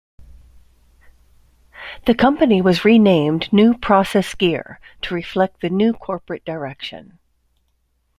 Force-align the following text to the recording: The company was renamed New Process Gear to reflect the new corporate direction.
The 2.07 2.15
company 2.15 2.59
was 2.59 2.83
renamed 2.83 3.53
New 3.53 3.77
Process 3.77 4.33
Gear 4.33 4.79
to 5.03 5.13
reflect 5.13 5.61
the 5.61 5.69
new 5.69 5.93
corporate 5.93 6.43
direction. 6.43 7.19